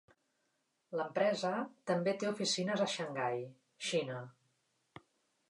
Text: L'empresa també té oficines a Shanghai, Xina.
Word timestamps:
L'empresa 0.99 1.51
també 1.91 2.15
té 2.23 2.31
oficines 2.31 2.83
a 2.87 2.89
Shanghai, 2.95 3.45
Xina. 3.91 4.19